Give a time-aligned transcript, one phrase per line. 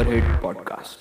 [0.00, 1.00] Superhit Podcast.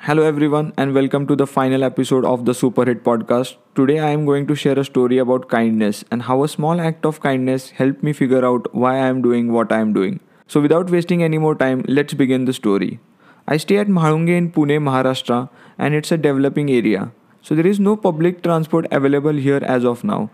[0.00, 3.54] Hello, everyone, and welcome to the final episode of the Superhit podcast.
[3.74, 7.06] Today, I am going to share a story about kindness and how a small act
[7.06, 10.20] of kindness helped me figure out why I am doing what I am doing.
[10.46, 13.00] So, without wasting any more time, let's begin the story.
[13.48, 15.48] I stay at Mahalunge in Pune, Maharashtra,
[15.78, 17.12] and it's a developing area.
[17.40, 20.28] So, there is no public transport available here as of now.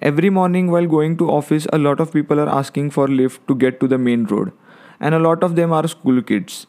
[0.00, 3.54] Every morning while going to office, a lot of people are asking for lift to
[3.54, 4.50] get to the main road,
[5.00, 6.66] and a lot of them are school kids.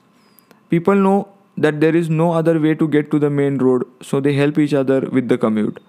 [0.69, 1.27] People know
[1.57, 4.57] that there is no other way to get to the main road, so they help
[4.57, 5.79] each other with the commute.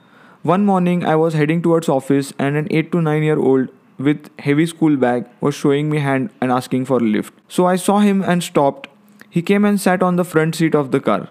[0.42, 4.28] One morning, I was heading towards office, and an 8 to 9 year old with
[4.38, 7.32] heavy school bag was showing me hand and asking for a lift.
[7.48, 8.88] So I saw him and stopped.
[9.30, 11.28] He came and sat on the front seat of the car.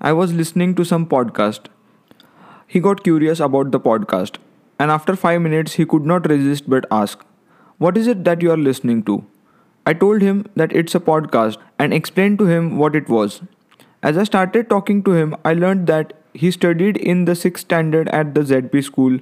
[0.00, 1.66] I was listening to some podcast.
[2.66, 4.36] He got curious about the podcast
[4.78, 7.24] and after 5 minutes he could not resist but ask,
[7.78, 9.24] What is it that you are listening to?
[9.86, 13.42] I told him that it's a podcast and explained to him what it was.
[14.02, 18.08] As I started talking to him, I learned that he studied in the 6th standard
[18.08, 19.18] at the ZP school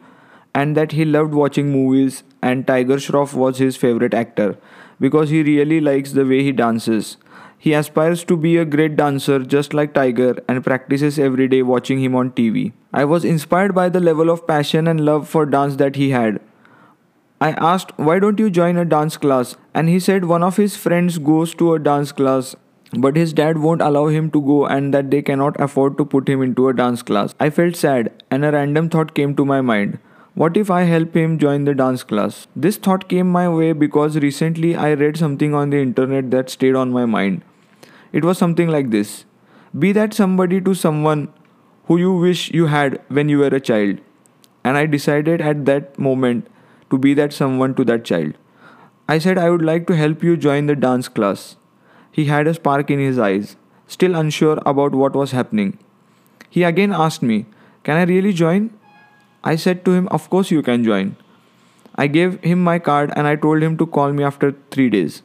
[0.54, 4.56] and that he loved watching movies and Tiger Shroff was his favorite actor
[5.00, 7.16] because he really likes the way he dances.
[7.58, 12.00] He aspires to be a great dancer just like Tiger and practices every day watching
[12.00, 12.72] him on TV.
[12.92, 16.40] I was inspired by the level of passion and love for dance that he had.
[17.42, 19.56] I asked, Why don't you join a dance class?
[19.74, 22.54] And he said one of his friends goes to a dance class,
[22.92, 26.28] but his dad won't allow him to go and that they cannot afford to put
[26.28, 27.34] him into a dance class.
[27.40, 29.98] I felt sad, and a random thought came to my mind.
[30.34, 32.46] What if I help him join the dance class?
[32.54, 36.76] This thought came my way because recently I read something on the internet that stayed
[36.76, 37.42] on my mind.
[38.12, 39.24] It was something like this
[39.76, 41.28] Be that somebody to someone
[41.86, 43.98] who you wish you had when you were a child.
[44.62, 46.46] And I decided at that moment
[46.92, 48.34] to be that someone to that child.
[49.08, 51.56] I said I would like to help you join the dance class.
[52.12, 55.78] He had a spark in his eyes, still unsure about what was happening.
[56.50, 57.46] He again asked me,
[57.82, 58.70] Can I really join?
[59.42, 61.16] I said to him, Of course you can join.
[61.94, 65.22] I gave him my card and I told him to call me after three days.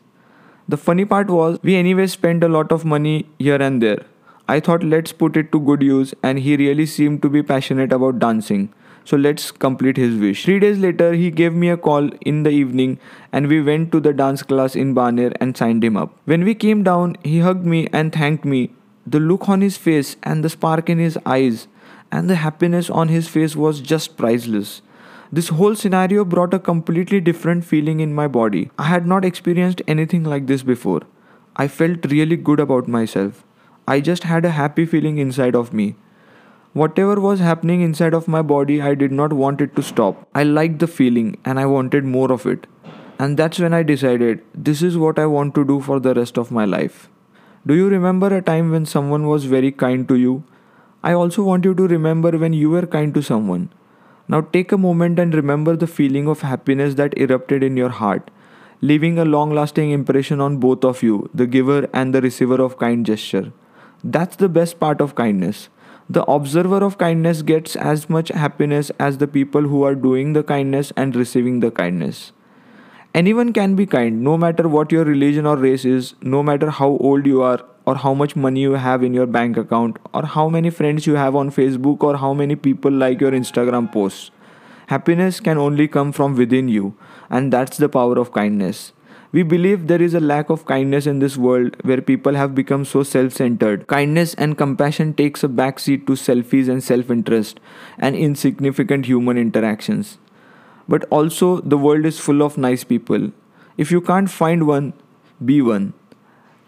[0.68, 4.02] The funny part was, we anyway spent a lot of money here and there.
[4.50, 7.94] I thought let's put it to good use, and he really seemed to be passionate
[7.94, 8.74] about dancing.
[9.10, 10.44] So let's complete his wish.
[10.44, 13.00] Three days later, he gave me a call in the evening,
[13.32, 16.18] and we went to the dance class in Baner and signed him up.
[16.26, 18.72] When we came down, he hugged me and thanked me.
[19.06, 21.70] The look on his face and the spark in his eyes
[22.12, 24.82] and the happiness on his face was just priceless.
[25.32, 28.72] This whole scenario brought a completely different feeling in my body.
[28.78, 31.04] I had not experienced anything like this before.
[31.56, 33.46] I felt really good about myself.
[33.88, 35.96] I just had a happy feeling inside of me.
[36.78, 40.28] Whatever was happening inside of my body, I did not want it to stop.
[40.36, 42.68] I liked the feeling and I wanted more of it.
[43.18, 46.38] And that's when I decided this is what I want to do for the rest
[46.38, 47.10] of my life.
[47.66, 50.44] Do you remember a time when someone was very kind to you?
[51.04, 53.70] I also want you to remember when you were kind to someone.
[54.28, 58.30] Now take a moment and remember the feeling of happiness that erupted in your heart,
[58.82, 62.78] leaving a long lasting impression on both of you, the giver and the receiver of
[62.78, 63.52] kind gesture.
[64.04, 65.70] That's the best part of kindness.
[66.10, 70.44] The observer of kindness gets as much happiness as the people who are doing the
[70.44, 72.32] kindness and receiving the kindness.
[73.14, 76.90] Anyone can be kind, no matter what your religion or race is, no matter how
[77.02, 80.48] old you are, or how much money you have in your bank account or how
[80.50, 84.32] many friends you have on Facebook or how many people like your Instagram posts.
[84.88, 86.96] Happiness can only come from within you,
[87.30, 88.94] and that's the power of kindness.
[89.32, 92.86] We believe there is a lack of kindness in this world where people have become
[92.86, 93.86] so self centered.
[93.88, 97.60] Kindness and compassion takes a backseat to selfies and self interest
[97.98, 100.18] and insignificant human interactions.
[100.88, 103.32] But also, the world is full of nice people.
[103.78, 104.94] If you can't find one,
[105.44, 105.94] be one.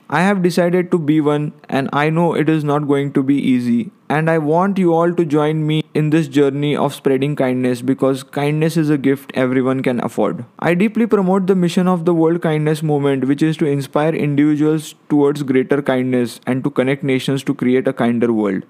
[0.10, 3.36] I have decided to be one, and I know it is not going to be
[3.36, 3.92] easy.
[4.10, 8.24] And I want you all to join me in this journey of spreading kindness because
[8.38, 10.44] kindness is a gift everyone can afford.
[10.60, 14.96] I deeply promote the mission of the World Kindness Movement, which is to inspire individuals
[15.10, 18.64] towards greater kindness and to connect nations to create a kinder world.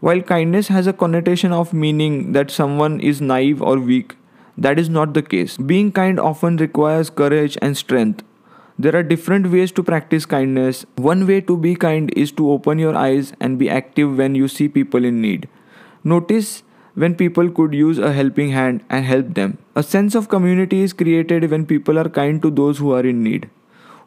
[0.00, 4.16] While kindness has a connotation of meaning that someone is naive or weak,
[4.58, 5.56] that is not the case.
[5.56, 8.24] Being kind often requires courage and strength.
[8.78, 10.84] There are different ways to practice kindness.
[10.96, 14.48] One way to be kind is to open your eyes and be active when you
[14.48, 15.48] see people in need.
[16.10, 16.62] Notice
[16.94, 19.58] when people could use a helping hand and help them.
[19.74, 23.24] A sense of community is created when people are kind to those who are in
[23.24, 23.50] need.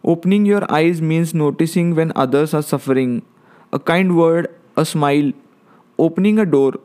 [0.03, 3.21] Opening your eyes means noticing when others are suffering.
[3.73, 4.47] A kind word,
[4.77, 5.33] a smile,
[5.97, 6.79] opening a door,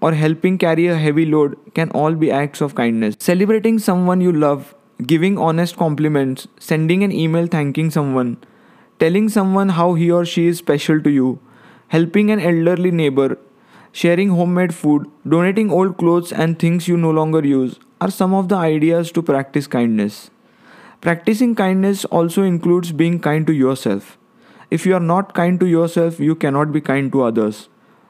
[0.00, 3.14] or helping carry a heavy load can all be acts of kindness.
[3.20, 4.74] Celebrating someone you love
[5.06, 8.36] giving honest compliments, sending an email thanking someone,
[8.98, 11.38] telling someone how he or she is special to you,
[11.88, 13.38] helping an elderly neighbor,
[13.92, 18.48] sharing homemade food, donating old clothes and things you no longer use are some of
[18.48, 20.30] the ideas to practice kindness.
[21.00, 24.18] Practicing kindness also includes being kind to yourself.
[24.70, 27.68] If you are not kind to yourself, you cannot be kind to others.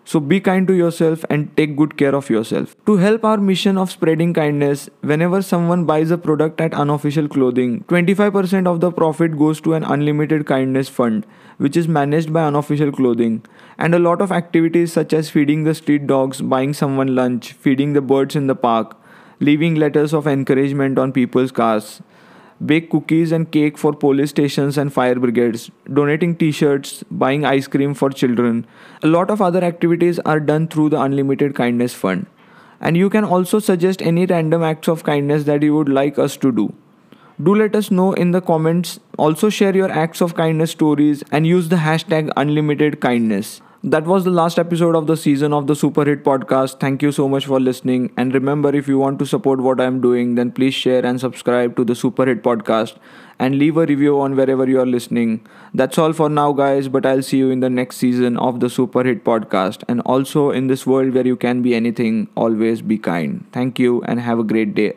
[0.09, 2.75] So be kind to yourself and take good care of yourself.
[2.87, 7.85] To help our mission of spreading kindness, whenever someone buys a product at unofficial clothing,
[7.89, 11.27] 25% of the profit goes to an unlimited kindness fund,
[11.59, 13.45] which is managed by unofficial clothing.
[13.77, 17.93] And a lot of activities such as feeding the street dogs, buying someone lunch, feeding
[17.93, 18.97] the birds in the park,
[19.41, 22.01] leaving letters of encouragement on people's cars,
[22.65, 27.67] bake cookies and cake for police stations and fire brigades, donating t shirts, buying ice
[27.67, 28.67] cream for children.
[29.03, 32.27] A lot of other activities are done through the Unlimited Kindness Fund.
[32.81, 36.37] And you can also suggest any random acts of kindness that you would like us
[36.39, 36.73] to do.
[37.41, 38.99] Do let us know in the comments.
[39.17, 43.61] Also, share your acts of kindness stories and use the hashtag Unlimited Kindness.
[43.91, 46.79] That was the last episode of the season of the Super Hit podcast.
[46.79, 48.13] Thank you so much for listening.
[48.19, 51.75] And remember, if you want to support what I'm doing, then please share and subscribe
[51.77, 52.97] to the Super Hit podcast
[53.39, 55.47] and leave a review on wherever you are listening.
[55.73, 56.89] That's all for now, guys.
[56.89, 59.85] But I'll see you in the next season of the Super Hit podcast.
[59.89, 63.47] And also, in this world where you can be anything, always be kind.
[63.53, 64.97] Thank you and have a great day.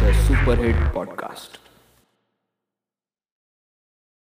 [0.00, 1.57] The Super Hit Podcast.